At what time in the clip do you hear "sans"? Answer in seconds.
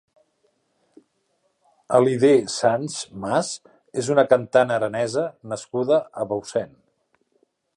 2.53-2.95